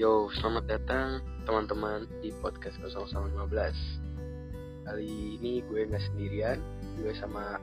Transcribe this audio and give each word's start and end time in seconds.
Yo, 0.00 0.32
selamat 0.32 0.64
datang 0.64 1.20
teman-teman 1.44 2.08
di 2.24 2.32
podcast 2.40 2.80
0015 2.88 3.36
Kali 4.88 5.36
ini 5.36 5.60
gue 5.60 5.92
nggak 5.92 6.00
sendirian, 6.00 6.56
gue 6.96 7.12
sama 7.20 7.60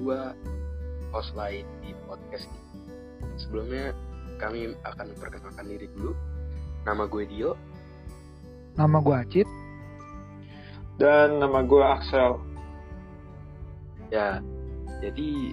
dua 0.00 0.32
host 1.12 1.36
lain 1.36 1.68
di 1.84 1.92
podcast 2.08 2.48
ini 2.48 2.80
Sebelumnya 3.36 3.92
kami 4.40 4.72
akan 4.88 5.12
memperkenalkan 5.12 5.68
diri 5.68 5.92
dulu 5.92 6.16
Nama 6.88 7.04
gue 7.04 7.28
Dio 7.28 7.52
Nama 8.80 8.96
gue 8.96 9.16
Acit. 9.20 9.48
Dan 10.96 11.44
nama 11.44 11.60
gue 11.60 11.84
Axel. 11.84 12.40
Ya, 14.08 14.40
jadi 15.04 15.52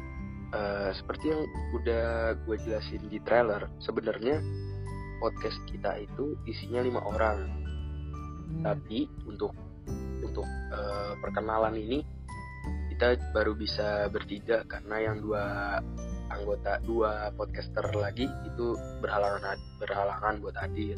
eh, 0.55 0.89
seperti 0.95 1.35
yang 1.35 1.43
udah 1.83 2.39
gue 2.47 2.55
jelasin 2.63 3.11
di 3.11 3.19
trailer 3.27 3.67
Sebenarnya 3.83 4.39
podcast 5.23 5.55
kita 5.71 6.03
itu 6.03 6.35
isinya 6.43 6.83
lima 6.83 6.99
orang 6.99 7.63
Hmm. 8.53 8.61
tapi 8.61 9.09
untuk 9.25 9.49
untuk 10.21 10.45
eh, 10.45 11.13
perkenalan 11.17 11.73
ini 11.73 12.05
kita 12.93 13.17
baru 13.33 13.57
bisa 13.57 14.05
bertiga 14.13 14.61
karena 14.69 15.09
yang 15.09 15.17
dua 15.25 15.43
anggota 16.29 16.77
dua 16.85 17.33
podcaster 17.33 17.81
lagi 17.97 18.29
itu 18.45 18.77
berhalangan 19.01 19.57
berhalangan 19.81 20.33
buat 20.39 20.55
hadir. 20.55 20.95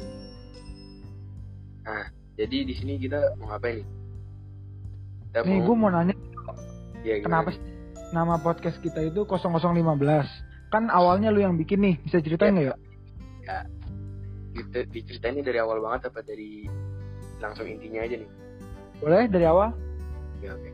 Nah, 1.88 2.12
jadi 2.36 2.68
di 2.68 2.73
sini 2.76 3.00
kita 3.00 3.40
mau 3.40 3.56
ngapain 3.56 3.80
nih? 3.80 3.88
Kita 5.32 5.40
Nih 5.48 5.60
gue 5.64 5.76
mau 5.76 5.90
nanya 5.92 6.16
ya, 7.08 7.16
kenapa 7.23 7.56
sih 7.56 7.64
nama 8.12 8.36
podcast 8.40 8.80
kita 8.84 9.00
itu 9.00 9.23
0015? 9.23 9.56
Kan 10.72 10.92
awalnya 10.92 11.32
lu 11.32 11.40
yang 11.40 11.56
bikin 11.56 11.80
nih, 11.80 11.96
bisa 12.04 12.20
ceritain 12.20 12.56
nggak 12.56 12.68
ya? 12.68 12.76
Kita 12.76 13.58
diceritain 14.92 15.39
dari 15.44 15.59
awal 15.59 15.84
banget 15.84 16.08
apa 16.09 16.23
dari 16.23 16.66
langsung 17.44 17.67
intinya 17.67 18.02
aja 18.03 18.16
nih? 18.20 18.30
Boleh 19.03 19.28
dari 19.28 19.45
awal? 19.45 19.70
Ya, 20.39 20.56
oke. 20.56 20.70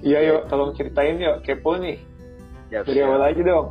Iya 0.00 0.18
yuk, 0.32 0.40
tolong 0.48 0.72
ceritain 0.72 1.20
yuk, 1.20 1.44
kepo 1.44 1.76
nih. 1.76 2.00
Ya, 2.72 2.80
Dari 2.86 3.02
siap. 3.02 3.08
awal 3.12 3.22
aja 3.28 3.42
dong. 3.44 3.68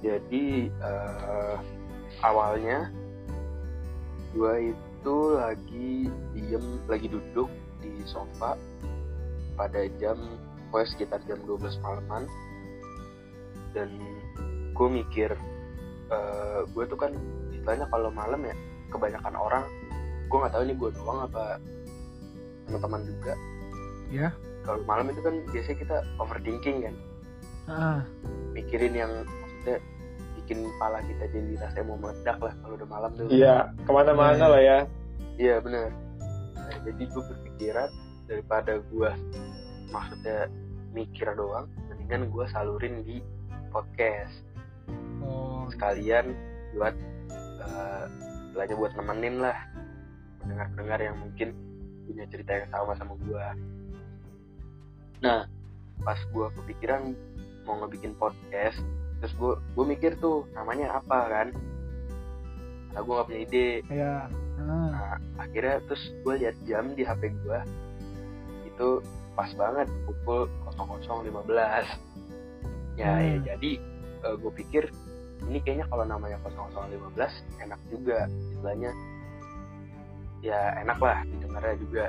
Jadi 0.00 0.72
eh, 0.72 1.56
awalnya 2.24 2.88
gue 4.32 4.54
itu 4.72 5.16
lagi 5.36 6.08
diem, 6.32 6.64
lagi 6.88 7.06
duduk 7.10 7.50
di 7.84 7.92
sofa 8.08 8.56
pada 9.54 9.84
jam 10.00 10.16
pokoknya 10.70 10.88
sekitar 10.94 11.20
jam 11.26 11.38
12 11.44 11.82
malaman 11.82 12.24
dan 13.74 13.90
gue 14.72 14.88
mikir 14.88 15.34
eh, 16.10 16.60
gue 16.66 16.84
tuh 16.84 16.96
kan 16.96 17.12
istilahnya 17.50 17.86
kalau 17.86 18.10
malam 18.10 18.40
ya 18.42 18.54
kebanyakan 18.88 19.34
orang 19.34 19.64
gue 20.26 20.36
nggak 20.36 20.52
tahu 20.52 20.62
ini 20.62 20.74
gue 20.74 20.90
doang 20.92 21.20
apa 21.24 21.58
teman-teman 22.66 23.02
juga 23.04 23.34
Ya. 24.10 24.34
kalau 24.62 24.82
malam 24.84 25.06
itu 25.06 25.20
kan 25.20 25.34
biasanya 25.48 25.78
kita 25.78 25.96
overthinking 26.16 26.78
kan 26.82 26.94
Ah, 27.64 28.02
mikirin 28.50 28.90
yang 28.92 29.12
maksudnya 29.22 29.78
bikin 30.34 30.66
kepala 30.66 30.98
kita 31.00 31.24
jadi 31.30 31.50
rasanya 31.56 31.86
mau 31.86 31.98
meledak 32.00 32.38
lah 32.40 32.54
kalau 32.56 32.74
udah 32.74 32.88
malam 32.88 33.10
tuh 33.14 33.30
Iya, 33.30 33.70
ke 33.78 33.90
mana-mana 33.90 34.34
Iya. 34.36 34.46
lah 34.48 34.60
ya. 34.60 34.78
iya 35.36 35.54
bener 35.58 35.94
Nah, 36.56 36.76
jadi 36.82 37.02
gue 37.04 37.22
berpikiran 37.24 37.90
daripada 38.26 38.72
gue 38.80 39.10
maksudnya 39.88 40.50
mikir 40.90 41.30
doang 41.32 41.66
mendingan 41.86 42.26
gue 42.26 42.44
salurin 42.48 43.02
di 43.02 43.22
podcast 43.70 44.42
sekalian 45.72 46.34
buat 46.74 46.94
eh 47.60 48.04
istilahnya 48.50 48.76
buat 48.76 48.92
nemenin 48.98 49.36
lah. 49.42 49.58
Pendengar-pendengar 50.42 50.98
yang 51.00 51.16
mungkin 51.20 51.48
punya 52.10 52.26
cerita 52.26 52.50
yang 52.58 52.66
sama 52.74 52.92
sama 52.98 53.14
gue 53.22 53.46
nah 55.20 55.44
pas 56.00 56.16
gue 56.16 56.46
kepikiran 56.58 57.12
mau 57.68 57.76
ngebikin 57.84 58.16
podcast 58.16 58.80
terus 59.20 59.30
gue 59.36 59.52
gue 59.76 59.84
mikir 59.84 60.16
tuh 60.16 60.48
namanya 60.56 60.96
apa 60.96 61.18
kan? 61.28 61.48
Nah 62.90 63.00
gue 63.04 63.12
gak 63.14 63.26
punya 63.28 63.40
ide. 63.44 63.68
Ya. 63.92 64.26
Ah, 64.58 64.88
nah 64.88 65.16
akhirnya 65.38 65.84
terus 65.86 66.02
gue 66.24 66.34
lihat 66.40 66.56
jam 66.64 66.96
di 66.96 67.04
hp 67.04 67.20
gue 67.44 67.60
itu 68.64 68.88
pas 69.36 69.52
banget 69.54 69.86
pukul 70.08 70.48
00.15 70.72 71.46
ya 71.52 71.84
ya 72.96 73.12
Hmm. 73.20 73.44
jadi 73.44 73.70
gue 74.20 74.52
pikir 74.56 74.88
ini 75.48 75.58
kayaknya 75.64 75.86
kalau 75.88 76.04
namanya 76.04 76.36
0015 76.44 77.16
enak 77.64 77.80
juga. 77.88 78.28
Istilahnya 78.28 78.90
ya 80.44 80.60
enak 80.84 80.98
lah 81.00 81.24
didengarnya 81.24 81.76
juga. 81.80 82.04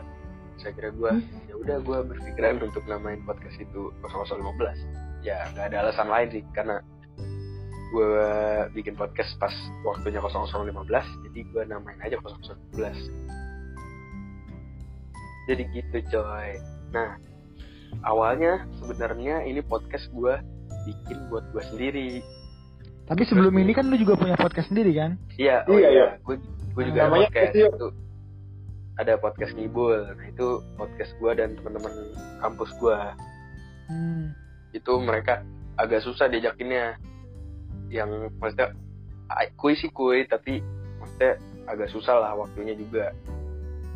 Saya 0.60 0.72
kira 0.78 0.90
gue 0.94 1.12
ya 1.50 1.54
udah 1.58 1.78
gue 1.82 2.00
berpikiran 2.12 2.62
untuk 2.62 2.84
namain 2.86 3.24
podcast 3.24 3.58
itu 3.58 3.90
0015 4.04 5.02
ya 5.22 5.46
nggak 5.54 5.66
ada 5.74 5.78
alasan 5.86 6.10
lain 6.10 6.28
sih 6.34 6.44
karena 6.54 6.82
gue 7.92 8.26
bikin 8.72 8.96
podcast 8.96 9.36
pas 9.38 9.54
waktunya 9.84 10.24
0015 10.24 10.72
jadi 11.28 11.40
gue 11.44 11.64
namain 11.68 12.00
aja 12.00 12.18
0015 12.24 12.78
jadi 15.50 15.64
gitu 15.74 15.98
coy. 16.14 16.62
Nah 16.96 17.18
awalnya 18.08 18.64
sebenarnya 18.80 19.44
ini 19.44 19.60
podcast 19.60 20.08
gue 20.16 20.40
bikin 20.88 21.18
buat 21.28 21.46
gue 21.52 21.64
sendiri 21.68 22.24
Tapi 23.12 23.28
sebelum 23.28 23.52
ini 23.60 23.76
kan 23.76 23.92
lu 23.92 24.00
juga 24.00 24.16
punya 24.16 24.40
podcast 24.40 24.72
sendiri 24.72 24.96
kan? 24.96 25.20
Iya, 25.36 25.68
oh 25.68 25.76
Iya, 25.76 25.84
iya, 25.84 25.90
iya. 25.92 26.08
gue 26.24 26.40
gue 26.72 26.84
juga 26.88 27.00
ada 27.04 27.08
Namanya 27.12 27.28
podcast 27.28 27.52
itu. 27.60 27.88
Ada 28.96 29.14
podcast 29.20 29.52
ngibul. 29.60 30.00
Nah, 30.16 30.28
itu 30.32 30.48
podcast 30.80 31.12
gue 31.20 31.32
dan 31.36 31.50
teman-teman 31.60 31.94
kampus 32.40 32.72
gue. 32.80 33.00
Hmm. 33.92 34.32
Itu 34.72 34.96
mereka 35.04 35.44
agak 35.76 36.08
susah 36.08 36.32
diajakinnya. 36.32 36.96
Yang 37.92 38.32
maksudnya 38.40 38.72
kuy 39.60 39.76
sih 39.76 39.92
kuy, 39.92 40.24
tapi 40.24 40.64
maksudnya 41.04 41.36
agak 41.68 41.92
susah 41.92 42.16
lah 42.16 42.32
waktunya 42.40 42.80
juga. 42.80 43.12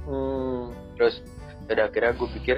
Hmm, 0.04 0.76
Terus 1.00 1.24
pada 1.72 1.88
akhirnya 1.88 2.20
gue 2.20 2.30
pikir 2.36 2.58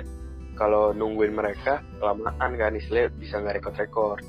kalau 0.57 0.89
nungguin 0.89 1.37
mereka 1.37 1.85
kelamaan 2.01 2.51
kan 2.57 2.73
istilahnya 2.73 3.13
bisa 3.13 3.37
nggak 3.45 3.61
rekod-rekod. 3.61 4.25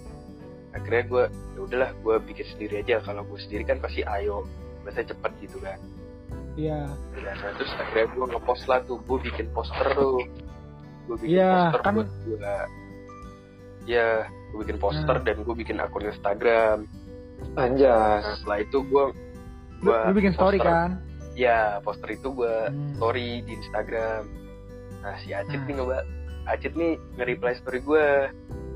Akhirnya 0.70 1.02
gue 1.04 1.24
ya 1.28 1.60
udahlah 1.60 1.90
gue 1.96 2.14
bikin 2.24 2.46
sendiri 2.48 2.74
aja. 2.80 3.00
Kalau 3.00 3.22
gue 3.22 3.38
sendiri 3.38 3.64
kan 3.64 3.78
pasti 3.78 4.02
ayo, 4.02 4.44
biasanya 4.82 5.12
cepet 5.12 5.32
gitu 5.40 5.58
kan. 5.58 5.78
Iya. 6.54 6.90
Ya, 7.14 7.32
nah, 7.34 7.52
terus 7.54 7.70
akhirnya 7.72 8.06
gue 8.10 8.26
ngepost 8.28 8.64
lah 8.66 8.80
tuh, 8.82 8.98
gue 9.00 9.18
bikin 9.22 9.46
poster 9.50 9.86
tuh, 9.92 10.18
gue 11.06 11.16
bikin 11.16 11.30
Iya, 11.34 11.50
poster 11.70 11.80
kan- 11.80 11.94
buat 11.94 12.10
gue, 12.20 12.54
ya 13.86 14.08
gue 14.50 14.58
bikin 14.60 14.78
poster 14.78 15.14
Nah. 15.14 15.22
dan 15.22 15.36
gue 15.38 15.54
bikin 15.54 15.76
akun 15.78 16.04
Instagram. 16.04 16.78
anjas. 17.54 18.18
Nah 18.18 18.34
setelah 18.34 18.58
itu 18.58 18.78
gue, 18.82 19.04
lu 19.78 19.90
bikin 20.10 20.34
story 20.34 20.58
poster. 20.58 20.66
kan? 20.68 20.90
ya 21.32 21.78
poster 21.80 22.10
itu 22.10 22.28
gue 22.28 22.50
Hmm. 22.66 22.90
story 22.92 23.46
di 23.46 23.54
Instagram. 23.54 24.26
Nah 24.98 25.14
si 25.22 25.30
Acit 25.30 25.54
Nah. 25.54 25.64
nih 25.64 25.74
nggak, 25.76 26.04
Acit 26.44 26.72
nih 26.74 26.90
nge-reply 27.14 27.54
story 27.54 27.78
gue, 27.80 28.06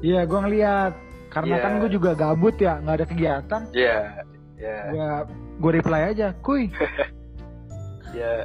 Iya, 0.00 0.22
gue 0.22 0.38
ngeliat. 0.38 0.94
Karena 1.32 1.56
Iya. 1.56 1.64
kan 1.64 1.72
gue 1.80 1.90
juga 1.90 2.10
gabut 2.12 2.54
ya, 2.56 2.76
nggak 2.78 2.96
ada 3.00 3.06
kegiatan. 3.08 3.62
ya, 3.72 4.20
ya, 4.54 4.76
Gue 4.92 5.06
gue 5.58 5.70
reply 5.80 6.12
aja, 6.12 6.36
kuy. 6.38 6.68
ya, 8.18 8.44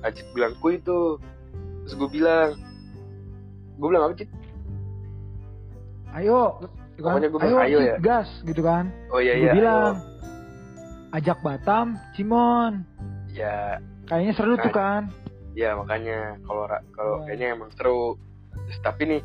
Acit 0.00 0.22
bilang 0.30 0.54
kuy 0.62 0.78
itu, 0.78 1.18
terus 1.82 1.94
gue 1.98 2.08
bilang, 2.08 2.54
gue 3.74 3.88
bilang 3.90 4.06
apa 4.06 4.14
Cit? 4.14 4.30
Ayo, 6.14 6.62
gitu 6.94 7.04
kan? 7.04 7.20
Gua 7.20 7.40
bilang, 7.42 7.60
ayo 7.66 7.78
Cit, 7.78 7.90
ya. 7.90 7.96
gas, 8.00 8.28
gitu 8.42 8.62
kan? 8.62 8.84
Oh 9.10 9.18
iya 9.18 9.34
gue 9.34 9.44
iya, 9.44 9.52
bilang, 9.52 9.92
ajak 11.10 11.38
Batam, 11.42 11.86
Cimon. 12.14 12.86
ayo. 13.28 13.34
ya 13.34 13.58
Kayaknya 14.06 14.32
seru 14.34 14.54
tuh 14.56 14.72
kan? 14.72 15.10
ya 15.52 15.74
makanya 15.74 16.38
kalau 16.46 16.64
kalau 16.94 17.14
Iya. 17.18 17.24
kayaknya 17.26 17.46
emang 17.52 17.70
seru 17.74 18.14
Terus, 18.58 18.78
tapi 18.80 19.02
nih 19.06 19.20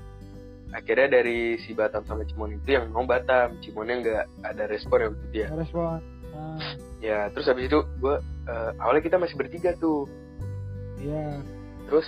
akhirnya 0.74 1.22
dari 1.22 1.62
si 1.62 1.78
Batam 1.78 2.02
sama 2.10 2.26
Cimon 2.26 2.58
itu 2.58 2.74
yang 2.74 2.90
mau 2.90 3.06
Batam 3.06 3.62
Cimonnya 3.62 3.96
nggak 4.02 4.26
ada 4.42 4.64
respon 4.66 4.98
ya 5.00 5.08
waktu 5.14 5.28
dia 5.30 5.48
Respon. 5.54 6.00
Ya 7.04 7.20
terus 7.30 7.46
habis 7.46 7.70
itu 7.70 7.80
gue 8.02 8.16
awalnya 8.82 9.04
kita 9.06 9.22
masih 9.22 9.38
bertiga 9.38 9.78
tuh 9.78 10.10
iya. 10.98 11.38
terus 11.88 12.08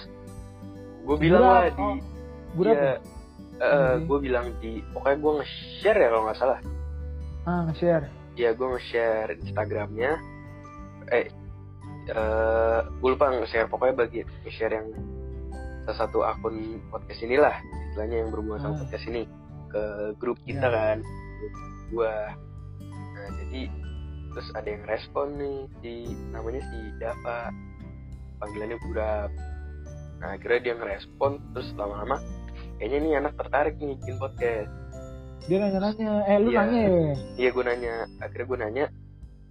gue 1.06 1.18
bilang 1.22 1.46
lah 1.46 1.70
di 1.70 1.84
oh, 2.58 2.64
ya? 2.66 2.98
Hmm. 3.62 4.04
gue 4.10 4.18
bilang 4.20 4.52
di 4.60 4.82
pokoknya 4.92 5.18
gue 5.22 5.32
nge-share 5.44 6.00
ya 6.02 6.08
kalau 6.10 6.24
nggak 6.28 6.40
salah 6.42 6.60
Ah, 7.46 7.62
nge-share. 7.70 8.10
ya 8.34 8.50
gue 8.58 8.68
nge-share 8.68 9.38
Instagramnya 9.46 10.18
eh 11.14 11.30
eh 12.10 12.80
gue 12.82 13.10
lupa 13.14 13.30
nge-share 13.30 13.70
pokoknya 13.70 13.96
bagi 13.96 14.20
nge-share 14.44 14.74
yang 14.74 14.88
salah 15.86 15.98
satu 16.02 16.26
akun 16.26 16.82
podcast 16.90 17.22
inilah 17.22 17.54
istilahnya 17.96 18.18
yang 18.20 18.30
berhubungan 18.30 18.60
sama 18.60 18.74
Hmm. 18.74 18.82
podcast 18.84 19.06
ini 19.08 19.24
ke 19.72 19.84
grup 20.18 20.36
kita 20.44 20.68
Ya. 20.68 20.76
kan 20.92 20.98
grup 21.40 21.54
gua 21.90 22.16
nah 23.16 23.28
jadi 23.38 23.62
terus 24.30 24.48
ada 24.52 24.68
yang 24.68 24.84
respon 24.84 25.28
nih 25.34 25.58
si 25.80 25.92
namanya 26.30 26.60
si 26.62 26.78
Dava 26.98 27.56
panggilannya 28.38 28.76
Burap 28.82 29.32
nah 30.18 30.30
akhirnya 30.30 30.60
dia 30.62 30.74
ngerespon 30.76 31.32
terus 31.50 31.72
lama-lama 31.74 32.20
kayaknya 32.76 32.98
nih 33.00 33.14
anak 33.18 33.34
tertarik 33.38 33.76
nih 33.78 33.96
bikin 33.96 34.16
podcast 34.18 34.68
Dia 35.46 35.62
nanya-nanya, 35.62 36.12
eh 36.26 36.38
lu 36.38 36.50
Iya. 36.50 36.60
nanya 36.60 36.80
ya? 36.82 37.14
iya 37.38 37.50
gue 37.50 37.64
nanya 37.64 37.94
akhirnya 38.20 38.46
gue 38.46 38.60
nanya 38.60 38.86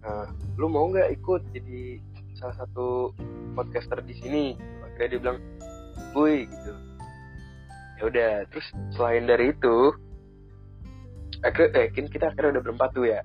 "Eh, 0.02 0.26
lu 0.54 0.66
mau 0.66 0.84
nggak 0.86 1.08
ikut 1.14 1.42
jadi 1.50 1.96
salah 2.34 2.56
satu 2.58 3.16
podcaster 3.54 4.02
di 4.02 4.12
sini 4.14 4.44
akhirnya 4.82 5.08
dia 5.08 5.20
bilang 5.22 5.38
woi 6.12 6.44
gitu 6.44 6.68
ya 6.68 6.76
udah 8.06 8.30
terus 8.48 8.66
selain 8.92 9.24
dari 9.24 9.50
itu 9.50 9.76
akhirnya 11.40 11.70
eh 11.76 11.86
kan 11.90 12.06
kita 12.08 12.24
akhirnya 12.30 12.58
udah 12.58 12.62
berempat 12.64 12.90
tuh 12.92 13.04
ya? 13.04 13.20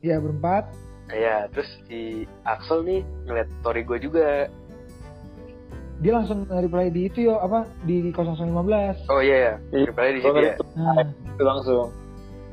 Iya 0.00 0.16
berempat. 0.18 0.64
Nah, 1.06 1.16
ya 1.16 1.36
terus 1.50 1.68
si 1.86 2.24
Axel 2.42 2.82
nih 2.82 3.00
ngeliat 3.26 3.48
story 3.60 3.82
gue 3.82 3.98
juga. 4.00 4.28
Dia 6.00 6.16
langsung 6.16 6.48
reply 6.48 6.88
di 6.88 7.12
itu 7.12 7.28
yo 7.28 7.36
apa 7.38 7.68
di 7.84 8.08
0015. 8.08 8.48
oh 9.12 9.20
iya 9.20 9.36
ya 9.36 9.54
Iya, 9.70 9.84
reply 9.86 10.08
di 10.10 10.20
situ 10.20 10.32
ya? 10.32 10.54
Ngerti 10.56 10.64
Nah, 10.74 11.04
itu 11.04 11.42
langsung. 11.44 11.86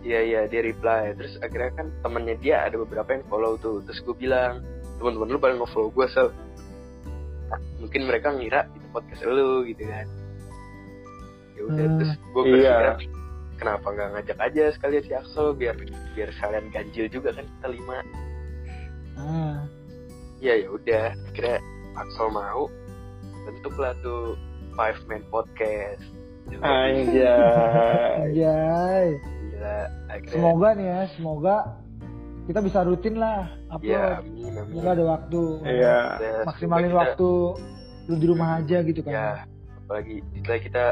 iya 0.03 0.19
iya 0.21 0.41
dia 0.45 0.61
reply. 0.61 1.15
Terus 1.15 1.33
akhirnya 1.39 1.71
kan 1.73 1.87
temennya 2.01 2.35
dia 2.37 2.67
ada 2.67 2.75
beberapa 2.75 3.07
yang 3.09 3.23
follow 3.25 3.55
tuh. 3.57 3.79
Terus 3.87 4.03
gue 4.03 4.15
bilang 4.17 4.61
teman-teman 4.99 5.31
lu 5.31 5.39
pada 5.39 5.55
nge-follow 5.55 5.89
gue 5.89 6.07
sel. 6.11 6.29
Mungkin 7.79 8.01
mereka 8.03 8.35
ngira 8.35 8.67
itu 8.67 8.85
podcast 8.91 9.23
lu 9.23 9.63
gitu 9.63 9.83
kan. 9.85 10.03
ya 10.03 10.26
udah 11.67 11.85
Hmm. 11.85 11.97
terus 11.97 12.11
gue 12.15 12.43
Iya. 12.47 12.75
berpikiran 12.75 12.97
kenapa 13.57 13.87
nggak 13.89 14.09
ngajak 14.13 14.37
aja 14.39 14.63
sekalian 14.71 15.03
si 15.03 15.13
Axel 15.13 15.47
biar 15.53 15.75
biar 16.13 16.29
sekalian 16.31 16.65
ganjil 16.69 17.05
juga 17.07 17.29
kan 17.31 17.43
kita 17.43 17.67
lima 17.69 17.97
nah. 19.13 19.57
ya 20.37 20.53
ya 20.55 20.67
udah 20.69 21.05
akhirnya 21.25 21.57
Axel 21.95 22.29
mau 22.29 22.69
bentuklah 23.43 23.93
tuh 23.99 24.37
Five 24.73 24.99
Man 25.05 25.25
Podcast 25.27 26.03
Anjay. 26.47 27.27
Anjay. 28.23 29.07
Gila, 29.49 29.77
akhirnya 30.07 30.31
Semoga 30.31 30.67
nih 30.71 30.87
ya, 30.87 31.01
semoga 31.11 31.57
kita 32.45 32.59
bisa 32.61 32.79
rutin 32.81 33.15
lah 33.15 33.51
upload. 33.67 33.91
ya 33.91 34.23
amin 34.23 34.55
amin 34.55 34.71
Semoga 34.71 34.89
ada 34.89 35.03
waktu. 35.09 35.41
Iya. 35.61 35.97
Ya, 36.15 36.35
Maksimalin 36.45 36.87
kita- 36.87 36.99
waktu 37.03 37.29
lu 38.07 38.15
di 38.15 38.25
rumah 38.25 38.49
aja 38.55 38.77
gitu 38.79 39.01
kan. 39.01 39.11
ya 39.11 39.27
apalagi 39.77 40.15
setelah 40.33 40.59
kita 40.61 40.83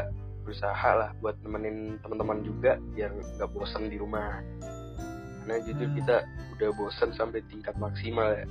berusaha 0.46 0.90
lah 0.94 1.10
buat 1.18 1.34
nemenin 1.42 1.98
teman-teman 2.00 2.38
juga 2.40 2.78
biar 2.94 3.10
nggak 3.10 3.50
bosen 3.50 3.90
di 3.90 3.98
rumah 3.98 4.38
karena 5.42 5.58
jujur 5.60 5.84
Hmm. 5.84 5.96
kita 5.98 6.16
udah 6.54 6.68
bosen 6.72 7.10
sampai 7.12 7.42
tingkat 7.44 7.74
maksimal 7.76 8.30
ya 8.30 8.46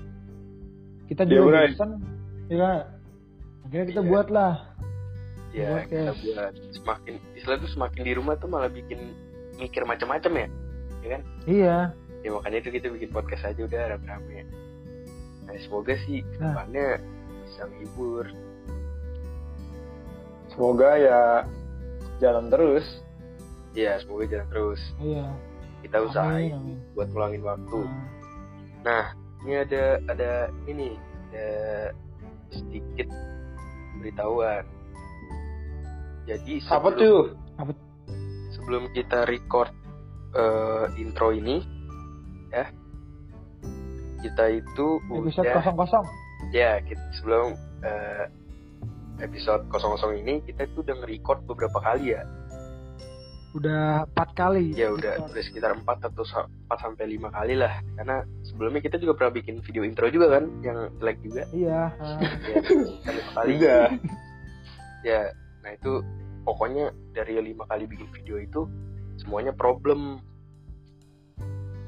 Kita 1.05 1.21
Iya, 1.21 1.31
juga 1.37 1.59
bosan. 1.69 1.91
Ya. 2.47 2.71
Akhirnya 3.61 3.85
kita 3.87 4.01
Iya. 4.01 4.09
buat 4.09 4.27
lah. 4.27 4.53
ya 5.49 5.87
kita 5.87 6.11
buat 6.11 6.51
semakin 6.73 7.13
istilah 7.31 7.57
tuh 7.57 7.71
semakin 7.71 8.01
di 8.03 8.11
rumah 8.11 8.35
tuh 8.35 8.51
malah 8.51 8.67
bikin 8.67 9.15
mikir 9.55 9.87
macam-macam 9.87 10.31
ya 10.35 10.47
Iya. 11.47 11.77
ya 12.19 12.29
makanya 12.29 12.57
itu 12.59 12.69
kita 12.73 12.91
bikin 12.91 13.07
podcast 13.09 13.47
aja 13.47 13.63
udah 13.63 13.81
rame-rame 13.87 14.43
nah 15.45 15.55
semoga 15.57 15.95
sih 16.03 16.19
Nah. 16.19 16.27
ke 16.27 16.37
depannya 16.43 16.87
bisa 17.41 17.61
menghibur 17.65 18.25
Semoga 20.47 20.89
ya 20.95 21.19
jalan 22.17 22.47
terus. 22.47 22.85
ya 23.71 23.99
semoga 23.99 24.23
jalan 24.25 24.47
terus 24.47 24.81
Iya. 24.97 25.27
kita 25.81 25.97
Amin, 25.99 26.07
usahain 26.07 26.51
amin. 26.55 26.77
buat 26.93 27.07
ngulangin 27.09 27.43
waktu 27.43 27.79
Nah, 27.83 28.05
Nah, 28.85 29.05
ini 29.43 29.53
ada 29.59 29.83
ada 30.07 30.31
ini 30.65 30.95
ada 31.27 31.47
sedikit 32.49 33.07
pemberitahuan. 33.91 34.63
Jadi 36.23 36.53
Apa 36.65 36.89
sebelum, 36.89 36.97
tuh? 36.97 37.21
sebelum 38.51 38.83
kita 38.91 39.25
record 39.25 39.69
eh, 40.31 40.85
intro 40.97 41.29
ini, 41.29 41.61
ya 42.49 42.69
kita 44.19 44.53
itu 44.53 44.87
episode 45.03 45.43
udah 45.43 45.55
kosong 45.59 45.75
kosong. 45.75 46.05
ya 46.49 46.77
kita, 46.81 47.01
sebelum 47.15 47.53
eh, 47.81 48.23
episode 49.19 49.67
00 49.69 50.21
ini 50.21 50.43
kita 50.43 50.65
itu 50.65 50.83
udah 50.83 50.95
nge-record 51.03 51.39
beberapa 51.45 51.79
kali 51.79 52.13
ya. 52.13 52.23
Udah 53.55 54.03
empat 54.03 54.35
kali. 54.35 54.75
Ya 54.75 54.91
udah 54.91 55.15
record. 55.15 55.31
udah 55.31 55.43
sekitar 55.47 55.71
4 55.71 55.87
atau 56.11 56.23
4 56.27 56.75
sampai 56.75 57.05
5 57.15 57.31
kali 57.31 57.55
lah. 57.55 57.79
Karena 57.95 58.17
sebelumnya 58.43 58.83
kita 58.83 58.99
juga 58.99 59.15
pernah 59.15 59.31
bikin 59.31 59.63
video 59.63 59.87
intro 59.87 60.11
juga 60.11 60.27
kan 60.35 60.51
yang 60.59 60.91
jelek 60.99 61.17
juga. 61.23 61.43
Iya. 61.55 61.81
ya, 62.51 62.59
lima 63.15 63.31
kali 63.31 63.51
Udah. 63.55 63.85
ya 65.05 65.21
nah 65.61 65.69
itu 65.69 66.01
pokoknya 66.41 66.85
dari 67.09 67.37
lima 67.39 67.65
kali 67.65 67.85
bikin 67.85 68.05
video 68.11 68.37
itu 68.37 68.61
semuanya 69.17 69.49
problem 69.49 70.21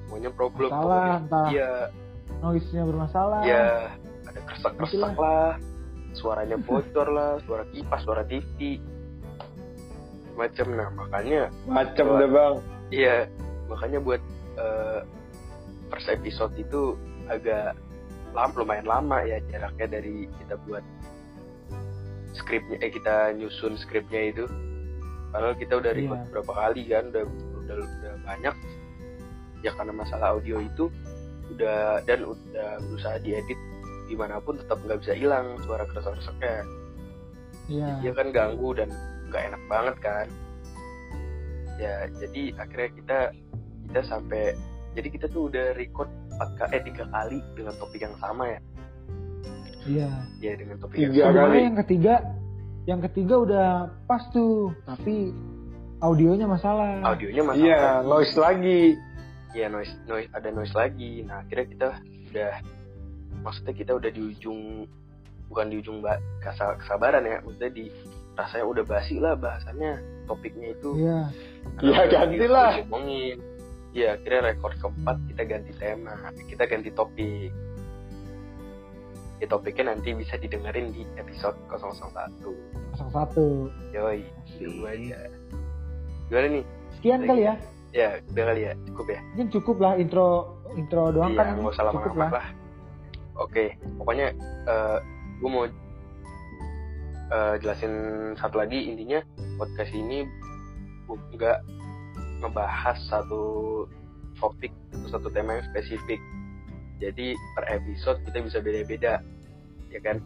semuanya 0.05 0.29
problem 0.33 0.69
Masalah, 0.69 0.81
pokoknya. 0.81 1.17
entah. 1.21 1.47
iya 1.49 1.71
Noise-nya 2.37 2.83
bermasalah. 2.85 3.41
iya 3.41 3.65
ada 4.25 4.39
kersak 4.45 4.73
kersak 4.77 4.93
Itulah. 4.97 5.13
lah 5.17 5.51
suaranya 6.17 6.57
bocor 6.67 7.07
lah 7.07 7.37
suara 7.43 7.63
kipas 7.69 8.01
suara 8.01 8.23
TV 8.23 8.81
macam 10.33 10.67
nah 10.71 10.89
makanya 10.91 11.49
Macam 11.65 12.05
deh 12.15 12.29
bang. 12.29 12.55
iya 12.89 13.25
makanya 13.65 13.99
buat 13.99 14.21
eh, 14.55 14.99
first 15.87 16.09
episode 16.09 16.53
itu 16.55 16.93
agak 17.25 17.73
lama 18.31 18.53
lumayan 18.55 18.85
lama 18.85 19.17
ya 19.21 19.41
jaraknya 19.47 19.87
dari 19.91 20.29
kita 20.37 20.55
buat 20.63 20.85
skripnya 22.33 22.77
eh 22.79 22.91
kita 22.91 23.33
nyusun 23.33 23.73
skripnya 23.75 24.29
itu 24.29 24.45
padahal 25.27 25.57
kita 25.57 25.73
udah 25.75 25.91
Iya. 25.91 26.21
berapa 26.29 26.51
kali 26.53 26.81
kan 26.85 27.09
udah 27.09 27.23
udah 27.57 27.75
udah 27.81 28.13
banyak 28.23 28.55
ya 29.59 29.71
karena 29.73 29.93
masalah 29.95 30.37
audio 30.37 30.61
itu 30.61 30.85
udah 31.49 32.05
dan 32.05 32.23
udah 32.23 32.69
berusaha 32.83 33.17
diedit 33.19 33.57
gimana 34.07 34.39
pun 34.39 34.55
tetap 34.55 34.79
nggak 34.79 34.99
bisa 34.99 35.13
hilang 35.13 35.59
suara 35.61 35.83
keresak-keresaknya 35.85 36.55
Iya. 37.67 37.99
dia 37.99 38.11
kan 38.13 38.27
ganggu 38.29 38.71
dan 38.73 38.89
nggak 39.27 39.43
enak 39.45 39.61
banget 39.67 39.95
kan 39.99 40.27
ya 41.77 41.93
jadi 42.13 42.41
akhirnya 42.57 42.89
kita 42.93 43.19
kita 43.85 44.01
sampai 44.03 44.43
jadi 44.93 45.07
kita 45.09 45.25
tuh 45.27 45.47
udah 45.47 45.75
record 45.75 46.07
empat 46.31 46.49
ka- 46.55 46.71
eh 46.71 46.81
tiga 46.81 47.05
kali 47.05 47.37
dengan 47.53 47.73
topik 47.75 47.99
yang 47.99 48.15
sama 48.17 48.47
ya 48.47 48.59
Iya. 49.85 50.09
ya 50.41 50.51
dengan 50.53 50.75
topik 50.77 50.97
Tiga 50.97 51.11
yang 51.21 51.27
sama 51.29 51.41
kali. 51.45 51.59
yang 51.61 51.77
ketiga, 51.77 52.13
yang 52.85 52.99
ketiga 53.01 53.35
udah 53.37 53.67
pas 54.03 54.19
tuh, 54.29 54.75
tapi 54.83 55.31
audionya 55.97 56.43
masalah. 56.43 56.99
audionya 57.05 57.39
masalah 57.41 57.63
Iya, 57.63 57.83
noise 58.01 58.35
lagi. 58.35 58.83
ya 59.53 59.67
noise 59.67 59.89
noise 60.03 60.27
ada 60.31 60.49
noise 60.49 60.69
lagi 60.71 61.23
nah 61.23 61.39
akhirnya 61.39 61.65
kita 61.67 61.87
udah 62.29 62.51
maksudnya 63.41 63.73
kita 63.73 63.91
udah 63.97 64.11
di 64.11 64.21
ujung 64.21 64.85
bukan 65.47 65.65
di 65.71 65.75
ujung 65.79 66.03
mbak 66.03 66.19
kesabaran 66.43 67.23
ya 67.23 67.39
maksudnya 67.41 67.71
di 67.71 67.85
rasanya 68.37 68.65
udah 68.69 68.83
basi 68.85 69.15
lah 69.17 69.33
bahasanya 69.33 69.97
topiknya 70.29 70.77
itu. 70.77 70.89
Iya. 71.01 71.19
Ya, 71.81 71.89
udah 71.89 72.03
gantilah. 72.05 72.71
di- 72.71 72.77
ngomongin 72.85 73.37
ya 73.95 74.13
akhirnya 74.13 74.53
rekor 74.53 74.71
keempat 74.77 75.17
kita 75.33 75.43
ganti 75.47 75.71
tema 75.81 76.13
kita 76.45 76.63
ganti 76.69 76.89
topik. 76.93 77.51
Ya 79.37 79.45
topiknya 79.45 79.93
nanti 79.93 80.17
bisa 80.17 80.33
didengerin 80.37 80.93
di 80.93 81.05
episode 81.17 81.57
001 81.69 82.53
01. 82.97 83.69
yoi 83.93 84.25
tunggu 84.57 84.85
aja. 84.85 85.17
Gimana 86.29 86.47
nih? 86.49 86.63
Sekian 86.97 87.21
kali 87.25 87.41
ya. 87.45 87.55
ya 87.93 88.09
udah 88.33 88.43
kali 88.53 88.61
ya 88.67 88.73
cukup 88.89 89.05
ya. 89.13 89.19
Mungkin 89.33 89.47
cukup 89.53 89.77
lah 89.81 89.93
intro 89.97 90.27
intro 90.77 91.09
doang 91.09 91.33
iya 91.33 91.41
kan. 91.41 91.57
nggak 91.57 91.73
usah 91.73 91.85
cukup 91.93 92.13
lama-lama 92.17 92.37
lah 92.37 92.47
oke 93.37 93.65
pokoknya 93.97 94.33
gue 95.37 95.49
mau 95.49 95.65
eh, 97.27 97.55
jelasin 97.61 97.93
satu 98.39 98.57
lagi. 98.57 98.89
Intinya 98.89 99.21
podcast 99.57 99.93
ini 99.93 100.25
nggak 101.07 101.57
ngebahas 102.43 102.97
satu 103.07 103.85
topik 104.37 104.69
atau 104.93 105.09
satu 105.17 105.27
tema 105.33 105.57
yang 105.57 105.65
spesifik. 105.71 106.19
Jadi 106.97 107.37
per 107.53 107.65
episode 107.69 108.17
kita 108.25 108.37
bisa 108.41 108.57
beda-beda 108.61 109.21
ya 109.93 109.99
kan? 110.01 110.17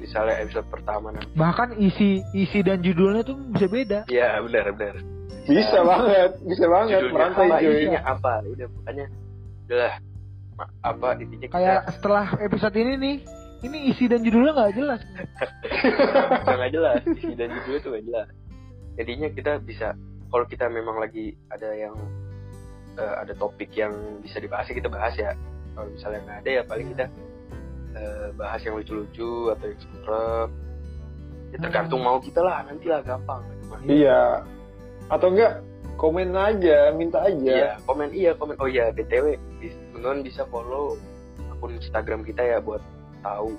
Misalnya 0.00 0.36
episode 0.42 0.68
pertama 0.68 1.12
nanti. 1.14 1.28
Bahkan 1.32 1.80
isi 1.80 2.20
isi 2.36 2.60
dan 2.60 2.80
judulnya 2.84 3.24
tuh 3.24 3.36
bisa 3.52 3.66
beda. 3.68 4.00
ya 4.08 4.40
benar 4.44 4.72
benar. 4.76 4.96
Bisa 5.44 5.84
banget, 5.84 6.30
bisa 6.44 6.64
banget. 6.68 7.04
judulnya 7.04 7.28
apa 7.36 7.60
isinya 7.60 8.00
apa? 8.04 8.32
Udah 8.48 8.66
pokoknya 8.68 9.06
udahlah 9.68 9.94
Ma- 10.00 10.13
apa 10.80 11.18
intinya 11.18 11.46
kita 11.46 11.54
Kayak 11.54 11.80
setelah 11.90 12.26
episode 12.38 12.74
ini 12.78 12.92
nih, 12.96 13.16
ini 13.62 13.78
isi 13.90 14.04
dan 14.06 14.22
judulnya 14.22 14.52
nggak 14.54 14.72
jelas. 14.74 15.00
nggak 16.46 16.70
jelas 16.72 17.00
isi 17.18 17.32
dan 17.34 17.48
judulnya 17.50 17.80
tuh 17.82 17.90
nggak 17.92 18.04
jelas. 18.06 18.28
Jadinya 18.94 19.28
kita 19.34 19.52
bisa 19.60 19.88
kalau 20.30 20.44
kita 20.46 20.66
memang 20.70 20.98
lagi 20.98 21.34
ada 21.50 21.68
yang 21.74 21.94
eh, 22.94 23.14
ada 23.18 23.34
topik 23.34 23.74
yang 23.74 23.90
bisa 24.22 24.38
dibahas 24.38 24.70
ya 24.70 24.74
kita 24.74 24.88
bahas 24.88 25.14
ya. 25.18 25.34
Kalau 25.74 25.90
misalnya 25.90 26.20
nggak 26.22 26.38
ada 26.46 26.50
ya 26.50 26.62
paling 26.62 26.86
kita 26.94 27.04
eh, 27.94 28.26
bahas 28.34 28.60
yang 28.62 28.74
lucu-lucu 28.78 29.50
atau 29.50 29.66
yang 29.66 29.80
serem 29.80 30.48
ya 31.50 31.58
tergantung 31.62 32.02
mau 32.02 32.18
kita 32.18 32.42
lah 32.42 32.62
nanti 32.66 32.86
lah 32.86 33.02
gampang. 33.02 33.42
Cuma, 33.62 33.76
Iya. 33.86 34.42
Atau 35.06 35.30
enggak 35.30 35.62
komen 35.94 36.34
aja, 36.34 36.90
minta 36.90 37.22
iya 37.30 37.78
aja. 37.78 37.82
komen 37.86 38.10
iya 38.10 38.30
komen. 38.34 38.54
Oh 38.58 38.66
iya 38.66 38.90
btw 38.90 39.38
teman 39.94 40.26
bisa 40.26 40.42
follow 40.50 40.98
akun 41.54 41.78
Instagram 41.78 42.26
kita 42.26 42.42
ya 42.42 42.58
buat 42.58 42.82
tahu 43.22 43.54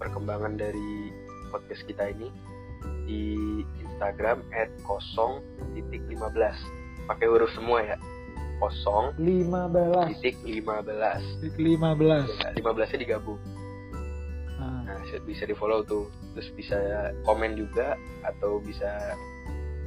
perkembangan 0.00 0.56
dari 0.56 1.12
podcast 1.52 1.84
kita 1.84 2.10
ini. 2.10 2.32
Di 3.04 3.24
Instagram 3.84 4.40
at 4.52 4.72
kosong 4.84 5.44
titik 5.76 6.00
15 6.08 7.08
pakai 7.08 7.26
huruf 7.28 7.52
semua 7.52 7.84
ya. 7.84 7.96
Kosong 8.58 9.12
15 9.20 10.20
titik 10.24 10.36
15 10.40 11.44
titik 11.44 11.60
15 11.60 12.32
ya, 12.40 12.48
15 12.56 12.64
nya 12.64 12.98
digabung. 12.98 13.40
Nah, 14.56 14.88
nah 14.88 15.00
bisa 15.28 15.44
di 15.44 15.52
follow 15.52 15.84
tuh. 15.84 16.08
Terus 16.32 16.48
bisa 16.56 16.78
komen 17.28 17.60
juga 17.60 17.94
atau 18.24 18.58
bisa 18.64 19.14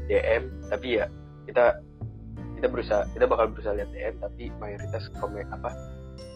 DM 0.08 0.72
tapi 0.72 1.04
ya 1.04 1.12
kita 1.50 1.84
kita 2.58 2.68
berusaha 2.68 3.06
kita 3.14 3.26
bakal 3.30 3.46
berusaha 3.54 3.78
lihat 3.78 3.90
DM 3.94 4.16
tapi 4.18 4.44
mayoritas 4.58 5.06
komen 5.22 5.46
apa 5.54 5.70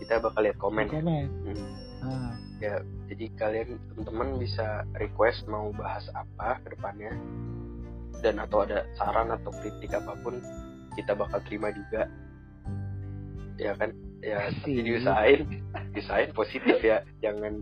kita 0.01 0.17
bakal 0.17 0.41
lihat 0.41 0.57
komen. 0.57 0.85
Ya. 0.89 0.93
komen. 0.97 1.25
Hmm. 1.45 1.69
nah, 2.01 2.33
ya 2.57 2.73
jadi 3.13 3.25
kalian 3.37 3.69
teman-teman 3.93 4.29
bisa 4.41 4.81
request 4.97 5.45
mau 5.45 5.69
bahas 5.77 6.05
apa 6.17 6.57
ke 6.65 6.73
depannya. 6.73 7.13
Dan 8.21 8.37
atau 8.37 8.65
ada 8.65 8.85
saran 8.97 9.33
atau 9.33 9.49
kritik 9.61 9.97
apa 9.97 10.13
pun 10.21 10.41
kita 10.93 11.17
bakal 11.17 11.41
terima 11.45 11.73
juga. 11.73 12.09
Ya 13.57 13.77
kan? 13.77 13.93
Ya 14.21 14.49
tapi 14.61 14.81
diusahain 14.85 15.45
diusahain 15.93 16.29
positif 16.33 16.77
ya. 16.81 17.05
Jangan 17.21 17.61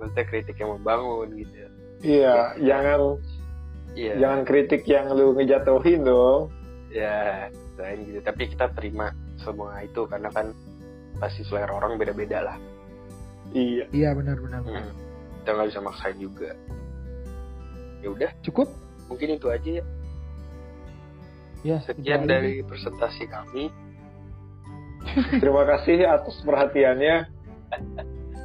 maksudnya 0.00 0.24
kritik 0.28 0.56
yang 0.58 0.74
membangun 0.80 1.28
gitu 1.38 1.70
Iya, 2.04 2.58
jangan 2.60 3.16
iya. 3.96 4.12
jangan 4.20 4.40
kritik 4.44 4.82
yang 4.84 5.08
lu 5.14 5.32
ngejatuhin 5.38 6.04
dong. 6.04 6.52
ya 6.94 7.48
lain 7.78 7.98
gitu. 8.08 8.20
Tapi 8.22 8.42
kita 8.52 8.70
terima 8.72 9.10
semua 9.40 9.82
itu 9.82 10.06
karena 10.06 10.30
kan 10.30 10.54
pasti 11.18 11.42
selera 11.46 11.74
orang 11.74 11.98
beda-beda 11.98 12.42
lah. 12.42 12.58
Iya. 13.54 13.86
iya 13.94 14.10
benar 14.18 14.42
benar 14.42 14.66
benar. 14.66 14.82
Hmm. 14.82 14.98
kita 15.44 15.50
nggak 15.54 15.68
bisa 15.70 15.80
maksain 15.84 16.18
juga. 16.18 16.50
Ya 18.02 18.08
udah. 18.10 18.30
Cukup? 18.42 18.68
Mungkin 19.06 19.36
itu 19.38 19.46
aja 19.52 19.70
ya. 19.80 19.84
Ya 21.64 21.76
sekian 21.86 22.26
dari 22.28 22.60
presentasi 22.66 23.24
kami. 23.30 23.70
Terima 25.42 25.64
kasih 25.68 26.04
atas 26.08 26.36
perhatiannya. 26.42 27.30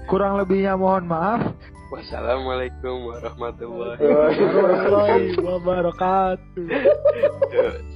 kurang 0.10 0.42
lebihnya 0.42 0.74
mohon 0.74 1.06
maaf. 1.06 1.54
Wassalamualaikum 1.90 3.14
warahmatullahi 3.14 3.98
Wah. 4.02 4.30
warahmatullahi 4.30 5.38
wabarakatuh. 5.42 6.66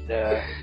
Wabarakatuh 0.09 0.62